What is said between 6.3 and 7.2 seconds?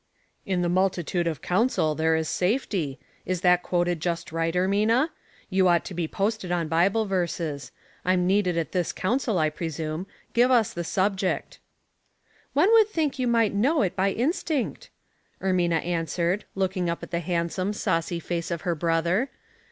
on Bible